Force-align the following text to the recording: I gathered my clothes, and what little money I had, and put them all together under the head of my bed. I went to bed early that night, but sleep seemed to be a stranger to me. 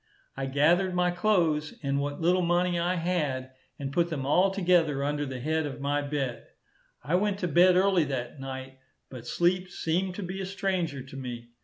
I 0.35 0.47
gathered 0.47 0.95
my 0.95 1.11
clothes, 1.11 1.75
and 1.83 1.99
what 1.99 2.19
little 2.19 2.41
money 2.41 2.79
I 2.79 2.95
had, 2.95 3.51
and 3.77 3.93
put 3.93 4.09
them 4.09 4.25
all 4.25 4.49
together 4.49 5.03
under 5.03 5.27
the 5.27 5.39
head 5.39 5.67
of 5.67 5.79
my 5.79 6.01
bed. 6.01 6.47
I 7.03 7.13
went 7.13 7.37
to 7.41 7.47
bed 7.47 7.75
early 7.75 8.05
that 8.05 8.39
night, 8.39 8.79
but 9.11 9.27
sleep 9.27 9.69
seemed 9.69 10.15
to 10.15 10.23
be 10.23 10.41
a 10.41 10.45
stranger 10.47 11.03
to 11.03 11.15
me. 11.15 11.49